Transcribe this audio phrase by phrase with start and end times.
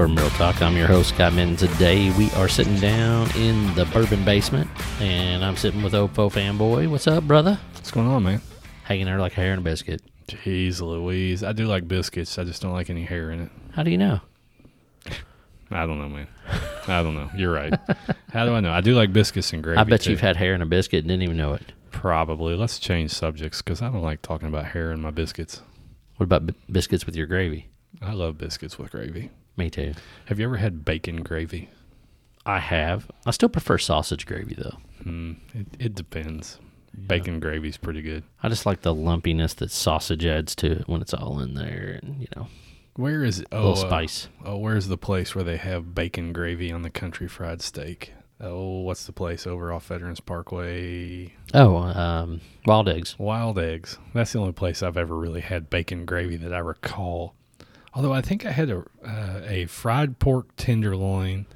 [0.00, 0.62] Bourbon Real Talk.
[0.62, 1.68] I'm your host, Scott Minton.
[1.68, 6.88] Today we are sitting down in the bourbon basement, and I'm sitting with Ofo Fanboy.
[6.88, 7.60] What's up, brother?
[7.74, 8.40] What's going on, man?
[8.84, 10.00] Hanging there like hair in a biscuit.
[10.26, 11.44] Jeez Louise.
[11.44, 12.38] I do like biscuits.
[12.38, 13.50] I just don't like any hair in it.
[13.72, 14.20] How do you know?
[15.70, 16.28] I don't know, man.
[16.88, 17.28] I don't know.
[17.36, 17.74] You're right.
[18.32, 18.72] How do I know?
[18.72, 19.78] I do like biscuits and gravy.
[19.78, 20.12] I bet too.
[20.12, 21.72] you've had hair in a biscuit and didn't even know it.
[21.90, 22.56] Probably.
[22.56, 25.60] Let's change subjects because I don't like talking about hair in my biscuits.
[26.16, 27.68] What about b- biscuits with your gravy?
[28.00, 29.28] I love biscuits with gravy.
[29.60, 29.92] Me too.
[30.24, 31.68] Have you ever had bacon gravy?
[32.46, 33.10] I have.
[33.26, 34.78] I still prefer sausage gravy though.
[35.02, 35.32] Hmm.
[35.52, 36.58] It, it depends.
[37.06, 38.24] Bacon gravy's pretty good.
[38.42, 42.00] I just like the lumpiness that sausage adds to it when it's all in there,
[42.02, 42.48] and you know,
[42.96, 43.48] Where is it?
[43.52, 44.28] Oh, little uh, spice.
[44.46, 48.14] oh, where's the place where they have bacon gravy on the country fried steak?
[48.40, 51.34] Oh, what's the place over off Veterans Parkway?
[51.52, 53.14] Oh, um, wild eggs.
[53.18, 53.98] Wild eggs.
[54.14, 57.34] That's the only place I've ever really had bacon gravy that I recall.
[57.92, 61.46] Although I think I had a uh, a fried pork tenderloin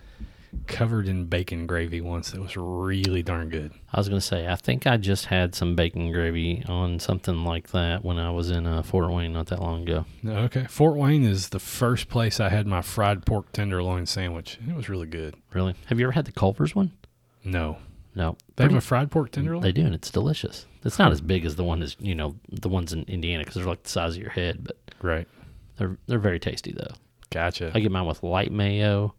[0.67, 3.73] covered in bacon gravy once that was really darn good.
[3.93, 7.71] I was gonna say, I think I just had some bacon gravy on something like
[7.71, 10.05] that when I was in uh, Fort Wayne not that long ago.
[10.27, 14.59] Okay, Fort Wayne is the first place I had my fried pork tenderloin sandwich.
[14.61, 15.35] And it was really good.
[15.53, 15.75] Really?
[15.87, 16.93] Have you ever had the Culver's one?
[17.43, 17.79] No,
[18.15, 18.37] No.
[18.57, 19.63] they have a fried pork tenderloin.
[19.63, 20.67] They do, and it's delicious.
[20.85, 23.57] It's not as big as the one as you know the ones in Indiana because
[23.57, 25.27] they're like the size of your head, but right.
[25.79, 26.95] they're they're very tasty though.
[27.35, 27.73] Gotcha.
[27.75, 29.15] I get mine with light mayo,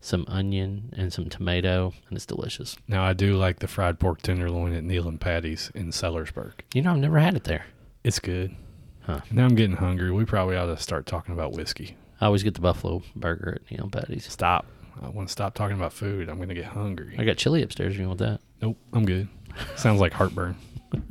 [0.00, 2.76] some onion, and some tomato, and it's delicious.
[2.88, 6.54] now I do like the fried pork tenderloin at Neil and Patty's in Sellersburg.
[6.72, 7.66] You know, I've never had it there.
[8.02, 8.56] It's good.
[9.02, 9.20] Huh.
[9.30, 10.10] Now I'm getting hungry.
[10.10, 11.98] We probably ought to start talking about whiskey.
[12.18, 14.24] I always get the buffalo burger at Neil and Patty's.
[14.32, 14.64] Stop.
[15.02, 16.30] I want to stop talking about food.
[16.30, 17.14] I'm going to get hungry.
[17.18, 17.92] I got chili upstairs.
[17.94, 18.40] If you want that?
[18.62, 19.28] Nope, I'm good.
[19.76, 20.56] Sounds like heartburn.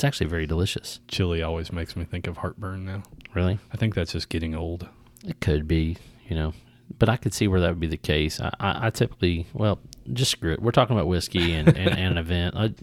[0.00, 0.98] It's actually very delicious.
[1.08, 3.02] Chili always makes me think of heartburn now.
[3.34, 3.58] Really.
[3.70, 4.88] I think that's just getting old.
[5.26, 5.96] It could be,
[6.28, 6.54] you know,
[6.98, 8.40] but I could see where that would be the case.
[8.40, 9.78] I, I, I typically, well,
[10.12, 10.62] just screw it.
[10.62, 12.54] We're talking about whiskey and, and, and an event.
[12.56, 12.74] I,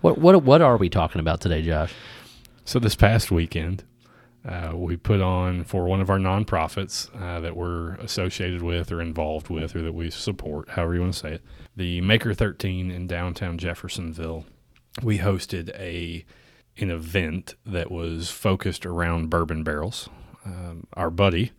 [0.00, 1.92] what what what are we talking about today, Josh?
[2.64, 3.84] So this past weekend,
[4.46, 9.00] uh, we put on for one of our nonprofits uh, that we're associated with or
[9.00, 11.42] involved with or that we support, however you want to say it,
[11.76, 14.44] the Maker 13 in downtown Jeffersonville.
[15.02, 16.24] We hosted a
[16.76, 20.08] an event that was focused around bourbon barrels.
[20.48, 21.52] Um, our buddy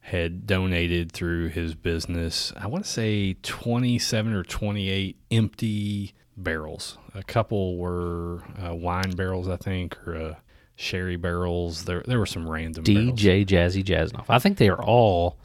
[0.00, 6.98] had donated through his business, I want to say 27 or 28 empty barrels.
[7.14, 10.34] A couple were uh, wine barrels, I think, or uh,
[10.76, 11.84] sherry barrels.
[11.84, 13.20] There, there were some random barrels.
[13.20, 14.26] DJ Jazzy Jaznoff.
[14.28, 15.38] I think they are all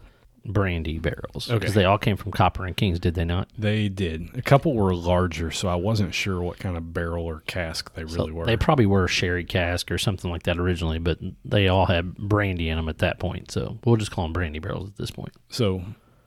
[0.46, 1.72] brandy barrels because Okay.
[1.72, 3.48] they all came from Copper and Kings, did they not?
[3.58, 4.30] They did.
[4.36, 8.06] A couple were larger, so I wasn't sure what kind of barrel or cask they
[8.06, 8.46] So really were.
[8.46, 12.68] They probably were sherry cask or something like that originally, but they all had brandy
[12.70, 13.52] in them at that point.
[13.52, 15.32] So we'll just call them brandy barrels at this point.
[15.50, 15.84] So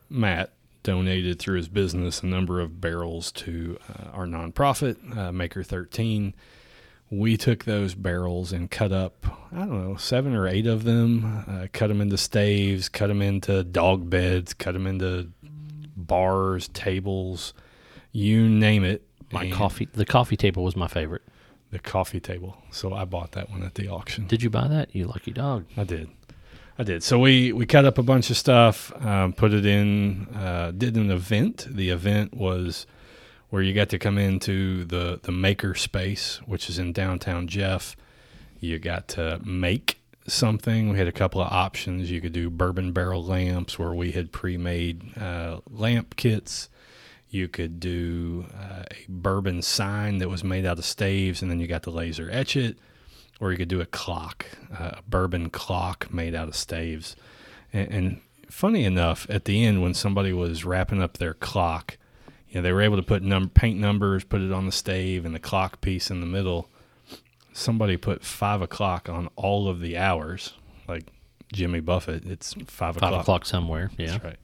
[0.08, 0.52] Matt
[0.82, 6.32] donated through his business a number of barrels to uh, our nonprofit, uh, Maker 13.
[7.10, 11.44] We took those barrels and cut up, I don't know, seven or eight of them,
[11.48, 15.30] uh, cut them into staves, cut them into dog beds, cut them into
[15.96, 17.54] bars, tables,
[18.12, 19.06] you name it.
[19.30, 21.22] My And coffee, the coffee table was my favorite.
[21.70, 22.56] The coffee table.
[22.70, 24.26] So I bought that one at the auction.
[24.26, 24.94] Did you buy that?
[24.94, 25.66] You lucky dog.
[25.76, 26.08] I did.
[26.78, 27.02] I did.
[27.02, 30.96] So we we cut up a bunch of stuff, um, put it in, uh, did
[30.96, 31.66] an event.
[31.70, 32.86] The event was
[33.50, 37.96] where you got to come into the the maker space, which is in downtown Jeff.
[38.58, 40.90] You got to make something.
[40.90, 42.10] We had a couple of options.
[42.10, 46.68] You could do bourbon barrel lamps, where we had pre-made uh, lamp kits.
[47.28, 51.60] You could do uh, a bourbon sign that was made out of staves, and then
[51.60, 52.78] you got to laser etch it
[53.40, 57.16] or you could do a clock, uh, a bourbon clock made out of staves.
[57.72, 61.98] And, and funny enough, at the end when somebody was wrapping up their clock,
[62.56, 65.26] you know, they were able to put num- paint numbers, put it on the stave,
[65.26, 66.70] and the clock piece in the middle.
[67.52, 70.54] Somebody put five o'clock on all of the hours,
[70.88, 71.04] like
[71.52, 72.24] Jimmy Buffett.
[72.26, 73.20] It's five, Five o'clock.
[73.22, 73.90] o'clock somewhere.
[73.98, 74.12] Yeah.
[74.12, 74.36] That's right.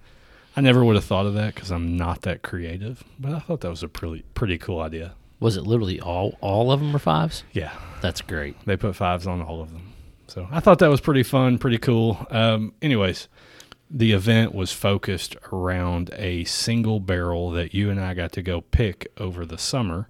[0.57, 3.63] I never would have thought of that because I'm not that creative, but I thought
[3.63, 5.15] that was a pretty pretty cool idea.
[5.41, 7.43] Was it literally all all of them were fives?
[7.53, 7.73] Yeah,
[8.03, 8.57] That's great.
[8.67, 9.93] They put fives on all of them.
[10.27, 12.27] So I thought that was pretty fun, pretty cool.
[12.31, 13.29] Um, anyways,
[13.93, 18.63] the event was focused around a single barrel that you and I got to go
[18.63, 20.09] pick over the summer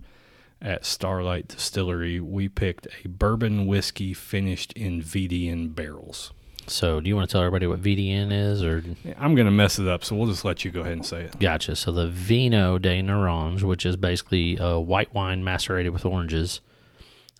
[0.60, 2.20] at Starlight Distillery.
[2.20, 6.32] We picked a bourbon whiskey finished in VDN barrels.
[6.68, 8.84] So, do you want to tell everybody what VDN is, or
[9.18, 11.24] I'm going to mess it up, so we'll just let you go ahead and say
[11.24, 11.40] it.
[11.40, 11.74] gotcha?
[11.74, 16.60] So, the Vino de Naranja, which is basically a white wine macerated with oranges,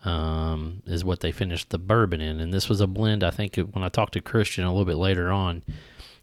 [0.04, 2.40] um, is what they finished the bourbon in.
[2.40, 3.22] And this was a blend.
[3.22, 5.62] I think when I talked to Christian a little bit later on,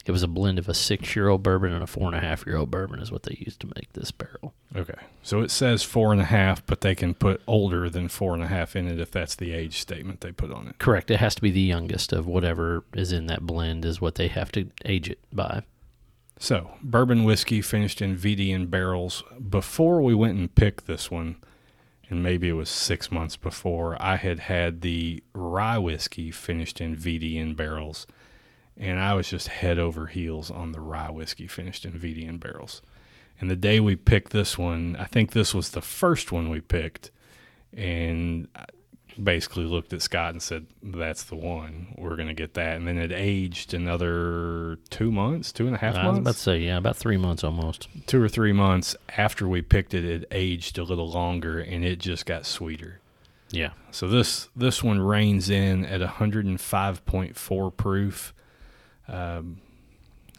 [0.09, 2.19] It was a blend of a six year old bourbon and a four and a
[2.19, 4.55] half year old bourbon, is what they used to make this barrel.
[4.75, 4.97] Okay.
[5.21, 8.41] So it says four and a half, but they can put older than four and
[8.41, 10.79] a half in it if that's the age statement they put on it.
[10.79, 11.11] Correct.
[11.11, 14.29] It has to be the youngest of whatever is in that blend, is what they
[14.29, 15.61] have to age it by.
[16.39, 19.23] So, bourbon whiskey finished in VDN barrels.
[19.47, 21.35] Before we went and picked this one,
[22.09, 26.95] and maybe it was six months before, I had had the rye whiskey finished in
[26.95, 28.07] VDN barrels.
[28.79, 32.81] And I was just head over heels on the rye whiskey finished in VD barrels.
[33.41, 36.61] And the day we picked this one, I think this was the first one we
[36.61, 37.11] picked.
[37.75, 38.65] And I
[39.21, 41.93] basically looked at Scott and said, That's the one.
[41.97, 42.77] We're going to get that.
[42.77, 46.33] And then it aged another two months, two and a half I was months about
[46.35, 47.87] to say, yeah, about three months almost.
[48.07, 51.99] two or three months after we picked it, it aged a little longer and it
[51.99, 52.99] just got sweeter.
[53.51, 53.71] Yeah.
[53.91, 58.33] So this this one reigns in at 105.4 proof.
[59.09, 59.57] Um,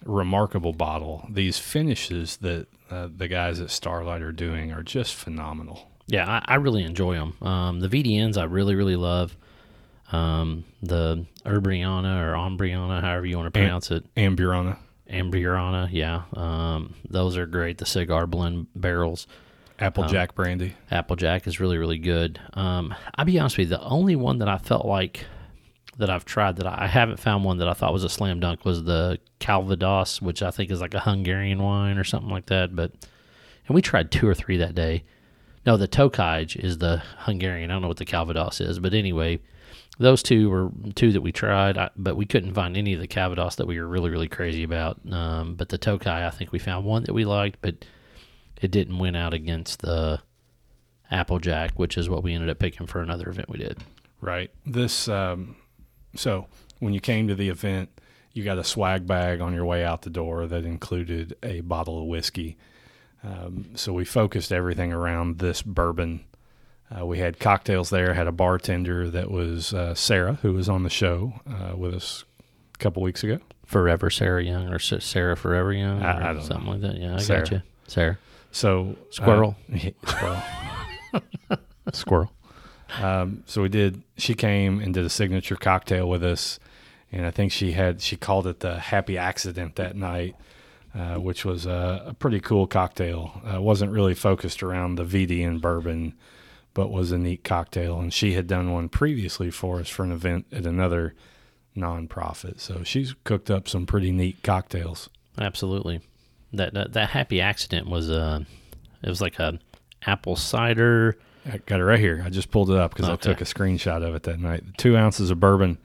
[0.05, 1.27] remarkable bottle.
[1.31, 5.91] These finishes that uh, the guys at Starlight are doing are just phenomenal.
[6.07, 7.35] Yeah, I, I really enjoy them.
[7.47, 9.37] Um, the VDNs I really, really love.
[10.13, 14.13] Um, the Urbriana or Ombriana, however you want to pronounce it.
[14.17, 14.77] Amburana,
[15.09, 16.23] Ambriana, yeah.
[16.35, 17.79] Um, those are great.
[17.79, 19.29] The cigar blend barrels.
[19.79, 20.75] Applejack brandy.
[20.91, 22.39] Applejack is really, really good.
[22.55, 25.25] Um, I'll be honest with you, the only one that I felt like
[25.99, 28.65] that I've tried that I, haven't found one that I thought was a slam dunk
[28.65, 32.75] was the Calvados, which I think is like a Hungarian wine or something like that.
[32.75, 32.93] But
[33.67, 35.05] and we tried two or three that day.
[35.67, 37.71] No, the Tokaj is the Hungarian.
[37.71, 39.41] I don't know what the Calvados is, but anyway,
[39.99, 43.07] those two were two that we tried, I, but we couldn't find any of the
[43.07, 44.99] Calvados that we were really, really crazy about.
[45.13, 47.85] Um, but the Tokai, I think we found one that we liked, but
[48.63, 50.21] it didn't win out against the
[51.11, 53.79] Applejack, which is what we ended up picking for another event we did.
[54.23, 54.51] Right.
[54.65, 55.57] This um,
[56.15, 56.47] so
[56.79, 57.89] when you came to the event,
[58.33, 62.01] you got a swag bag on your way out the door that included a bottle
[62.01, 62.57] of whiskey.
[63.25, 66.25] Um, so we focused everything around this bourbon.
[66.97, 68.15] Uh, we had cocktails there.
[68.15, 72.25] Had a bartender that was uh, Sarah, who was on the show uh, with us
[72.75, 73.39] a couple weeks ago.
[73.67, 76.97] Forever Sarah Young or Sarah Forever Young or I- I don't something like that.
[76.97, 77.41] Yeah, I Sarah.
[77.43, 77.63] got you.
[77.87, 78.19] Sarah.
[78.53, 79.57] So uh, Squirrel.
[80.07, 80.43] squirrel.
[81.93, 82.33] Squirrel.
[83.01, 84.03] Um, so we did.
[84.17, 86.59] She came and did a signature cocktail with us,
[87.13, 90.37] and I think she had she called it the Happy Accident that night,
[90.95, 93.41] uh, which was a, a pretty cool cocktail.
[93.45, 96.15] Uh, wasn't really focused around the VDN bourbon,
[96.75, 98.01] but was a neat cocktail.
[98.01, 101.15] And she had done one previously for us for an event at another
[101.77, 102.61] nonprofit.
[102.61, 105.09] So she's cooked up some pretty neat cocktails.
[105.39, 106.01] Absolutely.
[106.53, 108.41] That, that that happy accident was uh
[109.03, 109.59] it was like a
[110.03, 111.17] apple cider.
[111.47, 112.23] I got it right here.
[112.25, 114.65] I just pulled it up because I took a screenshot of it that night.
[114.77, 115.79] Two ounces of bourbon,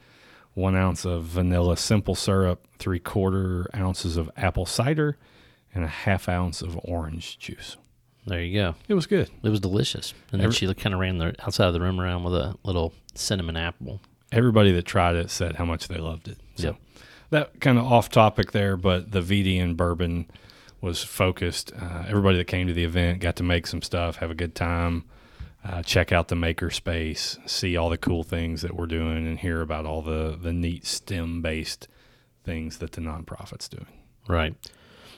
[0.54, 5.18] one ounce of vanilla simple syrup, three quarter ounces of apple cider,
[5.74, 7.78] and a half ounce of orange juice.
[8.28, 8.75] There you go.
[8.88, 9.30] It was good.
[9.44, 10.13] It was delicious.
[10.31, 12.56] And then Every- she kind of ran the outside of the room around with a
[12.63, 14.02] little cinnamon apple.
[14.31, 16.38] Everybody that tried it said how much they loved it.
[16.56, 16.75] So Yep.
[17.30, 20.25] that kind of off topic there, but the VDN bourbon
[20.81, 21.72] was focused.
[21.80, 24.56] Uh, everybody that came to the event got to make some stuff, have a good
[24.56, 25.04] time,
[25.66, 29.62] uh, check out the makerspace, see all the cool things that we're doing, and hear
[29.62, 31.88] about all the the neat STEM based
[32.44, 33.88] things that the nonprofit's doing.
[34.28, 34.56] Right.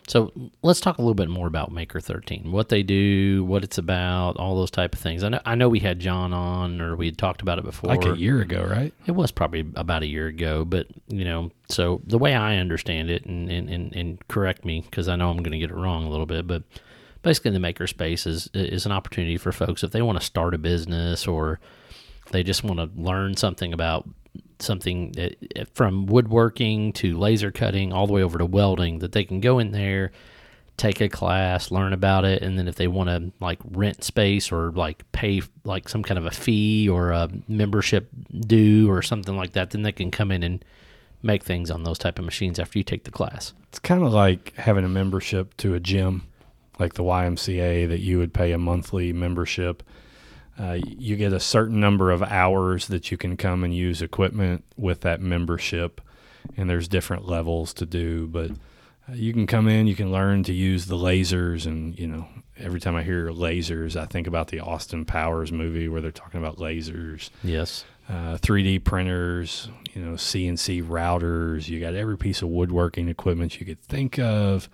[0.07, 3.77] So let's talk a little bit more about Maker 13, what they do, what it's
[3.77, 5.21] about, all those type of things.
[5.21, 7.89] I know, I know we had John on, or we had talked about it before.
[7.89, 8.93] Like a year ago, right?
[9.05, 13.09] It was probably about a year ago, but you know, so the way I understand
[13.09, 15.75] it, and and, and, and correct me because I know I'm going to get it
[15.75, 16.63] wrong a little bit, but
[17.21, 20.57] basically the makerspace is is an opportunity for folks if they want to start a
[20.57, 21.59] business or
[22.31, 24.07] they just want to learn something about
[24.59, 25.35] something that,
[25.73, 29.59] from woodworking to laser cutting all the way over to welding that they can go
[29.59, 30.11] in there
[30.77, 34.51] take a class learn about it and then if they want to like rent space
[34.51, 38.09] or like pay like some kind of a fee or a membership
[38.41, 40.63] due or something like that then they can come in and
[41.23, 43.53] make things on those type of machines after you take the class.
[43.69, 46.23] It's kind of like having a membership to a gym,
[46.79, 49.83] like the YMCA, that you would pay a monthly membership.
[50.59, 54.65] Uh, you get a certain number of hours that you can come and use equipment
[54.75, 56.01] with that membership,
[56.55, 58.27] and there's different levels to do.
[58.27, 62.07] But uh, you can come in, you can learn to use the lasers, and you
[62.07, 66.11] know, every time I hear lasers, I think about the Austin Powers movie where they're
[66.11, 71.67] talking about lasers yes uh, 3D printers, you know, CNC routers.
[71.67, 74.69] You got every piece of woodworking equipment you could think of.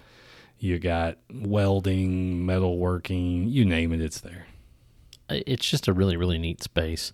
[0.64, 4.48] You got welding, metalworking, you name it, it's there.
[5.28, 7.12] it's just a really really neat space.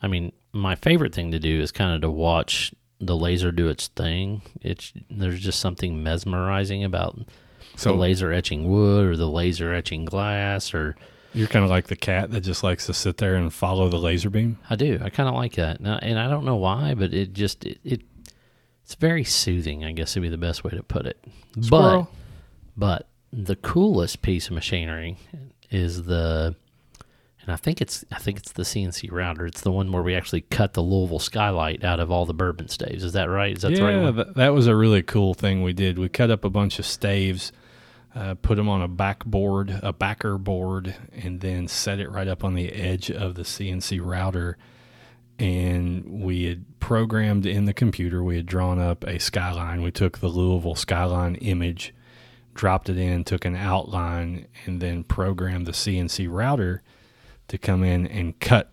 [0.00, 3.68] I mean, my favorite thing to do is kind of to watch the laser do
[3.68, 4.40] its thing.
[4.62, 7.18] It's there's just something mesmerizing about
[7.76, 10.96] So the laser etching wood or the laser etching glass or
[11.34, 13.98] you're kind of like the cat that just likes to sit there and follow the
[13.98, 14.56] laser beam.
[14.70, 14.98] I do.
[15.02, 15.82] I kind of like that.
[15.82, 18.00] Now, and I don't know why, but it just it, it
[18.82, 21.22] it's very soothing, I guess would be the best way to put it.
[21.60, 22.04] Squirrel.
[22.04, 22.18] But
[22.78, 25.18] but the coolest piece of machinery
[25.70, 26.54] is the
[27.42, 29.46] and I think it's I think it's the CNC router.
[29.46, 32.68] It's the one where we actually cut the Louisville skylight out of all the bourbon
[32.68, 33.02] staves.
[33.02, 33.56] Is that right?
[33.56, 34.32] Is that the right yeah, one?
[34.36, 35.98] that was a really cool thing we did.
[35.98, 37.50] We cut up a bunch of staves,
[38.14, 42.44] uh, put them on a backboard, a backer board, and then set it right up
[42.44, 44.58] on the edge of the CNC router.
[45.38, 49.80] And we had programmed in the computer, we had drawn up a skyline.
[49.80, 51.94] We took the Louisville skyline image,
[52.58, 56.82] dropped it in, took an outline, and then programmed the CNC router
[57.48, 58.70] to come in and cut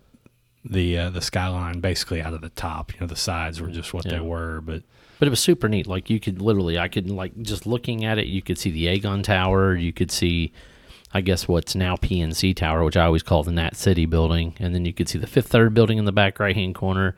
[0.64, 2.92] the uh, the skyline basically out of the top.
[2.92, 4.12] You know, the sides were just what Yeah.
[4.14, 4.82] they were, but
[5.18, 5.86] But it was super neat.
[5.86, 8.86] Like you could literally, I could like just looking at it, you could see the
[8.86, 9.74] Aegon Tower.
[9.76, 10.52] You could see,
[11.14, 14.74] I guess what's now PNC Tower, which I always call the Nat City building, and
[14.74, 17.14] then you could see the Fifth Third building in the back right hand corner,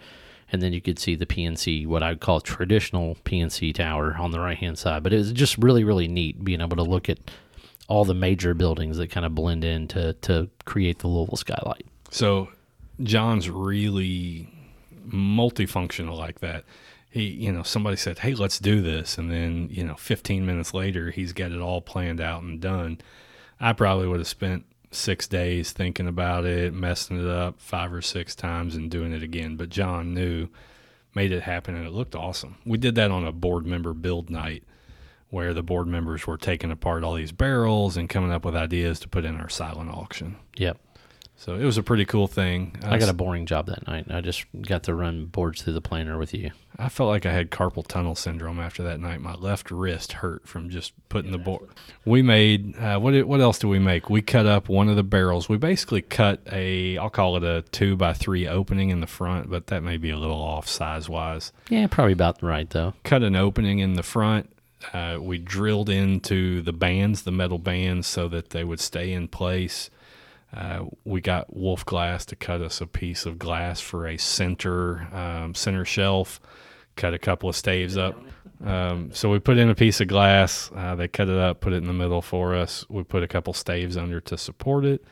[0.50, 4.31] and then you could see the PNC, what I would call traditional PNC Tower on
[4.31, 5.02] the right hand side.
[5.02, 7.19] But it was just really, really neat being able to look at
[7.88, 11.87] all the major buildings that kind of blend in to to create the Louisville skylight.
[12.11, 12.49] So
[13.02, 14.52] John's really
[15.09, 16.64] multifunctional like that.
[17.11, 20.75] He, you know, somebody said, "Hey, let's do this," and then you know, 15 minutes
[20.75, 22.99] later, he's got it all planned out and done.
[23.59, 28.02] I probably would have spent six days thinking about it, messing it up five or
[28.02, 29.57] six times, and doing it again.
[29.57, 30.49] But John knew,
[31.14, 32.57] made it happen, and it looked awesome.
[32.64, 34.64] We did that on a board member build night.
[35.30, 38.99] Where the board members were taking apart all these barrels and coming up with ideas
[39.00, 40.37] to put in our silent auction.
[40.57, 40.78] Yep.
[41.40, 42.76] So it was a pretty cool thing.
[42.83, 44.07] I got a boring job that night.
[44.11, 46.50] I just got to run boards through the planer with you.
[46.76, 49.21] I felt like I had carpal tunnel syndrome after that night.
[49.21, 51.68] My left wrist hurt from just putting the board.
[52.04, 53.14] We made uh, what?
[53.25, 54.11] What else do we make?
[54.11, 55.49] We cut up one of the barrels.
[55.49, 56.99] We basically cut a.
[56.99, 60.11] I'll call it a two by three opening in the front, but that may be
[60.11, 61.52] a little off size wise.
[61.68, 62.95] Yeah, probably about right though.
[63.04, 64.50] Cut an opening in the front.
[64.92, 69.28] Uh, we drilled into the bands, the metal bands, so that they would stay in
[69.28, 69.88] place.
[70.55, 75.07] Uh, we got Wolf Glass to cut us a piece of glass for a center
[75.12, 76.40] um, center shelf.
[76.97, 78.21] Cut a couple of staves up.
[78.64, 80.71] Um, so we put in a piece of glass.
[80.75, 82.85] Uh, they cut it up, put it in the middle for us.
[82.88, 85.05] We put a couple staves under to support it.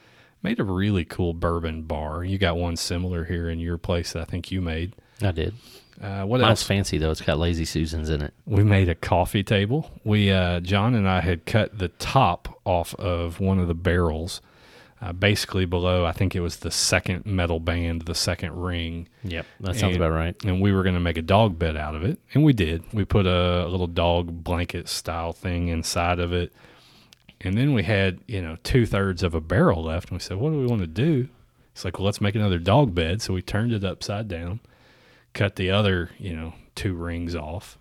[0.43, 2.25] Made a really cool bourbon bar.
[2.25, 4.95] You got one similar here in your place that I think you made.
[5.23, 5.55] I did.
[6.01, 6.63] Uh, what Mine's else?
[6.65, 7.11] fancy though.
[7.11, 8.35] It's got lazy susans in it.
[8.47, 9.91] we made a coffee table.
[10.05, 14.41] We uh, John and I had cut the top off of one of the barrels,
[15.07, 16.05] uh, basically below.
[16.05, 20.05] I think it was the second metal band, the second ring, Yep, that sounds And-
[20.05, 20.35] about right.
[20.45, 22.83] and we were going to make a dog bed out of it, and we did.
[22.93, 26.53] We put a, a little dog blanket style thing inside of it,
[27.41, 30.39] and then we had you know two thirds of a barrel left, and we said,
[30.39, 31.29] "What do we want to do?"
[31.73, 33.21] It's like, well, let's make another dog bed.
[33.21, 34.61] So we turned it upside down,
[35.35, 37.79] cut the other you know two rings off,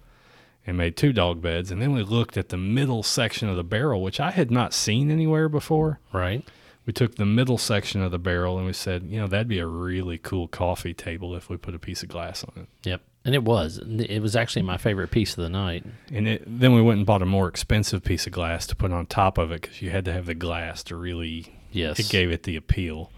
[0.67, 1.71] and made two dog beds.
[1.71, 4.73] And then we looked at the middle section of the barrel, which I had not
[4.73, 5.99] seen anywhere before.
[6.11, 6.45] Right.
[6.85, 9.57] We took the middle section of the barrel and we said, you know, that'd be
[9.59, 12.69] a really cool coffee table if we put a piece of glass on it.
[12.87, 13.01] Yep.
[13.25, 13.79] And it was.
[13.83, 15.83] It was actually my favorite piece of the night.
[16.13, 18.91] And it, then we went and bought a more expensive piece of glass to put
[18.91, 21.99] on top of it because you had to have the glass to really, Yes.
[21.99, 23.11] it gave it the appeal.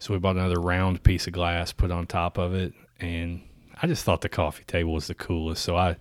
[0.00, 2.74] So we bought another round piece of glass, put on top of it.
[3.00, 3.40] And
[3.80, 5.62] I just thought the coffee table was the coolest.
[5.62, 5.96] So I,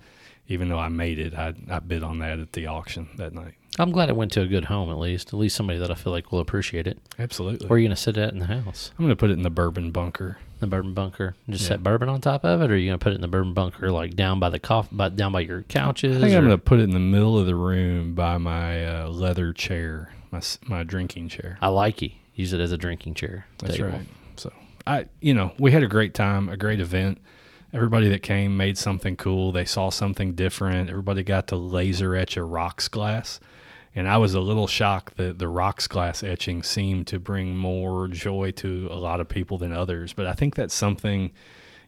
[0.49, 3.53] even though I made it, I, I bid on that at the auction that night.
[3.79, 5.29] I'm glad it went to a good home at least.
[5.29, 6.99] At least somebody that I feel like will appreciate it.
[7.17, 7.67] Absolutely.
[7.67, 8.91] Where are you going to sit at in the house?
[8.97, 10.37] I'm going to put it in the bourbon bunker.
[10.59, 11.35] The bourbon bunker.
[11.49, 11.69] Just Yeah.
[11.69, 13.27] set bourbon on top of it, or are you going to put it in the
[13.27, 16.17] bourbon bunker like down by the coffee, by, down by your couches?
[16.17, 18.85] I think I'm going to put it in the middle of the room by my
[18.85, 21.57] uh, leather chair, my my drinking chair.
[21.61, 22.11] I like you.
[22.35, 23.45] Use it as a drinking chair.
[23.59, 23.89] That's table.
[23.89, 24.07] right.
[24.37, 24.51] So
[24.87, 27.19] I, you know, we had a great time, a great event.
[27.73, 29.51] Everybody that came made something cool.
[29.51, 30.89] They saw something different.
[30.91, 33.39] Everybody got to laser etch a rocks glass.
[33.95, 38.07] And I was a little shocked that the rocks glass etching seemed to bring more
[38.07, 40.13] joy to a lot of people than others.
[40.13, 41.31] But I think that's something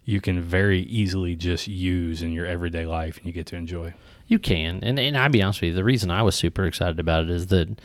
[0.03, 3.93] you can very easily just use in your everyday life and you get to enjoy.
[4.27, 5.75] You can, and and I'll be honest with you.
[5.75, 7.79] The reason I was super excited about it is that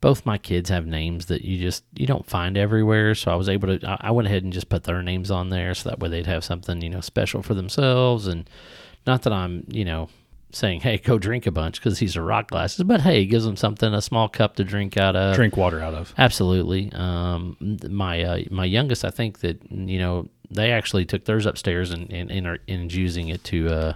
[0.00, 3.14] both my kids have names that you just you don't find everywhere.
[3.14, 3.98] So I was able to.
[4.00, 6.44] I went ahead and just put their names on there, so that way they'd have
[6.44, 8.26] something you know special for themselves.
[8.26, 8.48] And
[9.06, 10.08] not that I'm you know
[10.52, 13.44] saying hey go drink a bunch because these are rock glasses, but hey, it gives
[13.44, 15.34] them something a small cup to drink out of.
[15.34, 16.14] Drink water out of.
[16.18, 16.90] Absolutely.
[16.92, 17.56] Um,
[17.88, 22.12] my uh, my youngest, I think that you know they actually took theirs upstairs and
[22.12, 23.92] and, and are and using it to uh,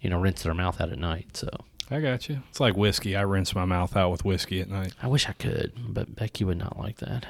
[0.00, 1.36] you know, rinse their mouth out at night.
[1.36, 1.48] So
[1.90, 2.42] I got you.
[2.48, 3.16] It's like whiskey.
[3.16, 4.94] I rinse my mouth out with whiskey at night.
[5.02, 7.26] I wish I could, but Becky would not like that.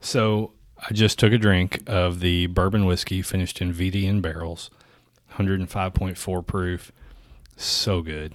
[0.00, 4.70] So I just took a drink of the bourbon whiskey finished in VDN barrels,
[5.34, 6.92] 105.4 proof.
[7.56, 8.34] So good.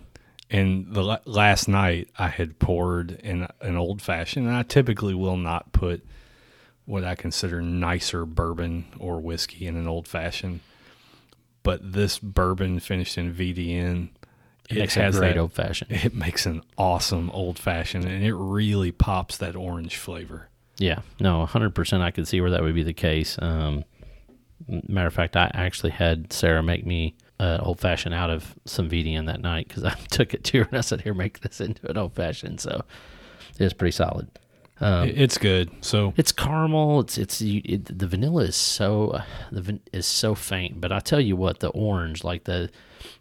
[0.49, 5.37] And the last night I had poured in an old fashioned, and I typically will
[5.37, 6.05] not put
[6.85, 10.59] what I consider nicer bourbon or whiskey in an old fashioned.
[11.63, 14.09] But this bourbon finished in VDN,
[14.69, 15.91] It, makes a great old fashioned.
[16.03, 20.49] it makes an awesome old fashioned, and it really pops that orange flavor.
[20.77, 23.37] Yeah, no, 100% I could see where that would be the case.
[23.39, 23.85] Um,
[24.67, 28.88] matter of fact, I actually had Sarah make me uh, old fashioned out of some
[28.88, 31.60] VDN that night because I took it to her and I said, "Here, make this
[31.60, 32.83] into an old fashioned." So
[33.60, 34.29] it's pretty solid.
[34.79, 35.69] Um, it's good.
[35.81, 37.01] So it's caramel.
[37.01, 39.19] It's it's you, it, the vanilla is so
[39.51, 42.69] the van, is so faint, but I tell you what, the orange, like the,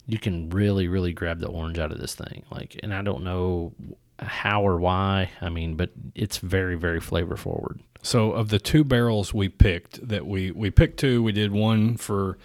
[0.07, 2.45] you can really really grab the orange out of this thing.
[2.51, 3.73] Like, and I don't know
[4.19, 5.31] how or why.
[5.41, 7.81] I mean, but it's very very flavor forward.
[8.03, 11.99] So of the two barrels we picked that we we picked two, we did one
[11.99, 12.39] for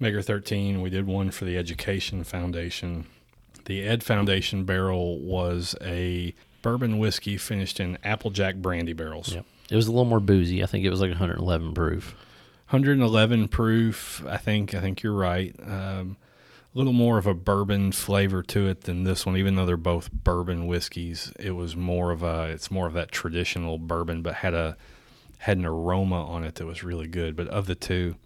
[0.00, 3.06] Maker 13, we did one for the Education Foundation.
[3.66, 9.34] The Ed Foundation barrel was a bourbon whiskey finished in Applejack brandy barrels.
[9.34, 9.46] Yep.
[9.70, 10.62] It was a little more boozy.
[10.62, 12.14] I think it was like 111 proof.
[12.68, 14.24] 111 proof.
[14.26, 15.54] I think I think you're right.
[15.62, 16.16] Um,
[16.74, 19.76] a little more of a bourbon flavor to it than this one, even though they're
[19.76, 21.32] both bourbon whiskeys.
[21.38, 24.76] It was more of a it's more of that traditional bourbon, but had a
[25.38, 27.36] had an aroma on it that was really good.
[27.36, 28.16] But of the two,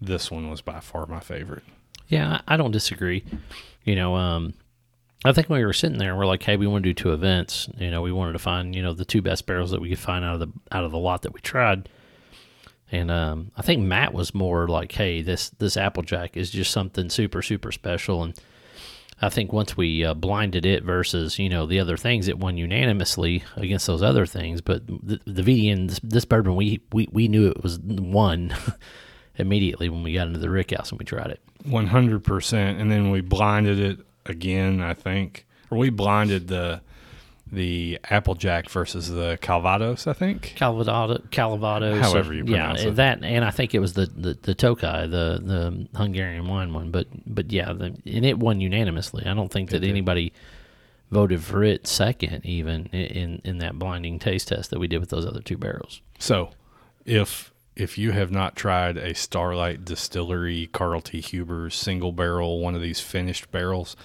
[0.00, 1.64] this one was by far my favorite.
[2.08, 3.24] Yeah, I don't disagree.
[3.84, 4.54] You know, um,
[5.24, 7.12] I think when we were sitting there, we're like, hey, we want to do two
[7.12, 7.68] events.
[7.78, 9.98] You know, we wanted to find you know the two best barrels that we could
[9.98, 11.88] find out of the out of the lot that we tried.
[12.92, 17.10] And um, I think Matt was more like, hey, this this Applejack is just something
[17.10, 18.22] super super special.
[18.24, 18.34] And
[19.22, 22.56] I think once we uh, blinded it versus you know the other things, it won
[22.56, 24.62] unanimously against those other things.
[24.62, 28.54] But the, the VDN, this, this bourbon, we, we we knew it was one
[29.40, 31.40] immediately when we got into the Rick House and we tried it.
[31.64, 32.80] 100%.
[32.80, 35.46] And then we blinded it again, I think.
[35.70, 36.80] Or we blinded the
[37.52, 40.54] the Applejack versus the Calvados, I think.
[40.56, 42.96] Calvados, Calvados, However you yeah, pronounce it.
[42.96, 46.90] that, and I think it was the the, the Tokai, the the Hungarian wine one,
[46.90, 49.26] but but yeah, the, and it won unanimously.
[49.26, 50.32] I don't think that anybody
[51.10, 55.10] voted for it second, even in in that blinding taste test that we did with
[55.10, 56.02] those other two barrels.
[56.18, 56.50] So,
[57.04, 57.49] if
[57.80, 61.20] if you have not tried a Starlight Distillery Carl T.
[61.20, 63.96] Huber's single barrel, one of these finished barrels,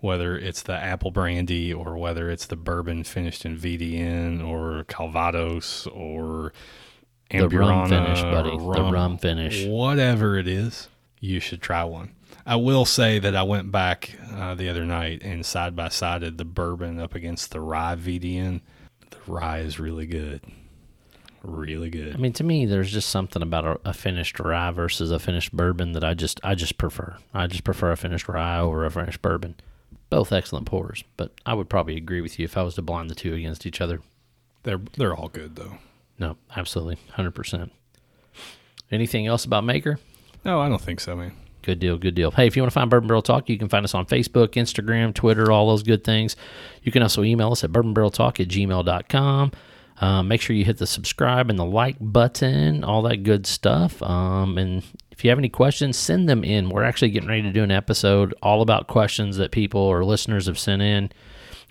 [0.00, 5.86] whether it's the apple brandy or whether it's the bourbon finished in VDN or Calvados
[5.86, 6.52] or
[7.30, 8.50] The rum finish, buddy.
[8.50, 9.64] The rum finish.
[9.64, 12.14] whatever it is, you should try one.
[12.44, 16.36] I will say that I went back uh, the other night and side by sided
[16.36, 18.60] the bourbon up against the rye VDN.
[19.10, 20.42] The rye is really good,
[21.44, 22.14] really good.
[22.14, 25.52] I mean, to me, there's just something about a, a finished rye versus a finished
[25.52, 27.16] bourbon that I just I just prefer.
[27.32, 29.56] I just prefer a finished rye over a finished bourbon.
[30.10, 33.10] Both excellent pours, but I would probably agree with you if I was to blind
[33.10, 34.00] the two against each other.
[34.62, 35.78] They're they're all good though.
[36.18, 37.72] No, absolutely, hundred percent.
[38.90, 39.98] Anything else about Maker?
[40.44, 41.32] No, I don't think so, man.
[41.62, 42.30] Good deal, good deal.
[42.30, 44.48] Hey, if you want to find Bourbon Barrel Talk, you can find us on Facebook,
[44.48, 46.36] Instagram, Twitter, all those good things.
[46.82, 49.52] You can also email us at bourbonbarreltalk at gmail.com.
[50.00, 54.02] Um, make sure you hit the subscribe and the like button, all that good stuff.
[54.02, 56.68] Um, and if you have any questions, send them in.
[56.68, 60.46] We're actually getting ready to do an episode all about questions that people or listeners
[60.46, 61.10] have sent in.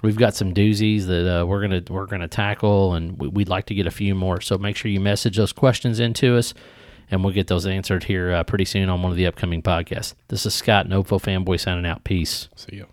[0.02, 3.66] We've got some doozies that uh, we're gonna we're gonna tackle, and we- we'd like
[3.68, 4.42] to get a few more.
[4.42, 6.54] So make sure you message those questions into us,
[7.12, 10.14] and we'll get those answered here uh, pretty soon on one of the upcoming podcasts.
[10.30, 12.04] This is Scott, Nopefo fanboy, signing out.
[12.04, 12.50] Peace.
[12.56, 12.93] See you.